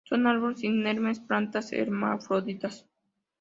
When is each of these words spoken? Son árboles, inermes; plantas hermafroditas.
Son 0.03 0.25
árboles, 0.25 0.63
inermes; 0.63 1.19
plantas 1.19 1.71
hermafroditas. 1.73 2.87